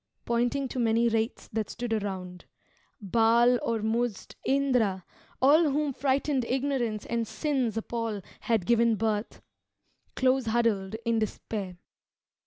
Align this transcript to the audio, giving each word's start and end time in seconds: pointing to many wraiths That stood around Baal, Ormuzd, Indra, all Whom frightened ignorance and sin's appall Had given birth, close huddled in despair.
pointing 0.25 0.67
to 0.67 0.79
many 0.79 1.07
wraiths 1.07 1.47
That 1.49 1.69
stood 1.69 1.93
around 1.93 2.45
Baal, 2.99 3.59
Ormuzd, 3.59 4.33
Indra, 4.43 5.05
all 5.39 5.65
Whom 5.69 5.93
frightened 5.93 6.43
ignorance 6.45 7.05
and 7.05 7.27
sin's 7.27 7.77
appall 7.77 8.23
Had 8.39 8.65
given 8.65 8.95
birth, 8.95 9.43
close 10.15 10.47
huddled 10.47 10.95
in 11.05 11.19
despair. 11.19 11.77